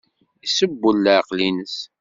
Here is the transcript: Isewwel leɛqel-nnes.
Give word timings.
Isewwel 0.45 0.97
leɛqel-nnes. 1.03 1.77